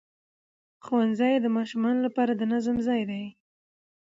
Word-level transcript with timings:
ښوونځی 0.85 1.33
د 1.39 1.45
ماشومانو 1.57 1.99
لپاره 2.07 2.31
د 2.35 2.41
نظم 2.53 2.77
ځای 2.87 3.01
دی 3.11 3.23